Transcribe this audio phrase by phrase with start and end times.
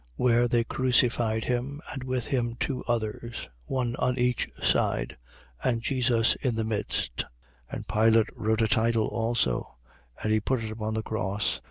[0.17, 0.17] 19:18.
[0.17, 5.15] Where they crucified him, and with him two others, one on each side,
[5.63, 7.25] and Jesus in the midst.
[7.71, 7.73] 19:19.
[7.75, 9.77] And Pilate wrote a title also:
[10.23, 11.59] and he put it upon the cross.